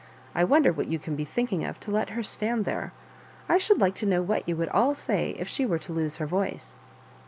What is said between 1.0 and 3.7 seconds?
be thinking of to let her stand there. I